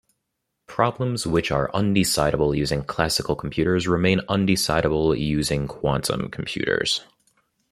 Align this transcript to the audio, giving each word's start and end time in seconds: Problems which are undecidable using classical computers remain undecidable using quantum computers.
Problems 0.65 1.27
which 1.27 1.51
are 1.51 1.69
undecidable 1.75 2.57
using 2.57 2.81
classical 2.81 3.35
computers 3.35 3.87
remain 3.87 4.17
undecidable 4.21 5.15
using 5.15 5.67
quantum 5.67 6.31
computers. 6.31 7.03